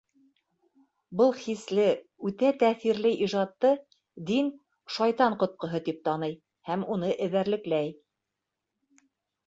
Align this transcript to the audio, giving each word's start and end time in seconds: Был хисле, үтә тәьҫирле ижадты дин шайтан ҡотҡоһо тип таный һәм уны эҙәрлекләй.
Был 1.19 1.33
хисле, 1.41 1.85
үтә 2.29 2.49
тәьҫирле 2.63 3.13
ижадты 3.27 3.75
дин 4.33 4.51
шайтан 4.97 5.39
ҡотҡоһо 5.45 5.85
тип 5.91 6.05
таный 6.11 6.37
һәм 6.73 6.91
уны 6.97 7.17
эҙәрлекләй. 7.29 7.97